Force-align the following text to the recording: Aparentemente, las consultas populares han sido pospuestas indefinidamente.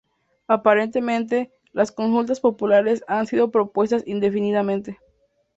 Aparentemente, 0.47 1.51
las 1.73 1.91
consultas 1.91 2.39
populares 2.39 3.03
han 3.05 3.27
sido 3.27 3.51
pospuestas 3.51 4.01
indefinidamente. 4.07 4.99